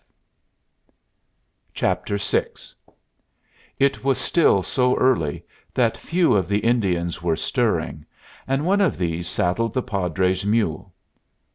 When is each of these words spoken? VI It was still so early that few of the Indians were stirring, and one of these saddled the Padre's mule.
VI 1.79 1.97
It 3.77 4.03
was 4.03 4.17
still 4.17 4.63
so 4.63 4.95
early 4.95 5.45
that 5.75 5.95
few 5.95 6.33
of 6.33 6.47
the 6.47 6.57
Indians 6.57 7.21
were 7.21 7.35
stirring, 7.35 8.07
and 8.47 8.65
one 8.65 8.81
of 8.81 8.97
these 8.97 9.27
saddled 9.29 9.75
the 9.75 9.83
Padre's 9.83 10.43
mule. 10.43 10.91